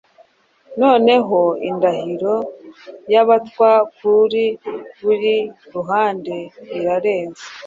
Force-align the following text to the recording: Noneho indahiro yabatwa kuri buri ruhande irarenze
Noneho 0.81 1.39
indahiro 1.69 2.35
yabatwa 3.13 3.69
kuri 3.97 4.43
buri 5.01 5.35
ruhande 5.73 6.35
irarenze 6.77 7.45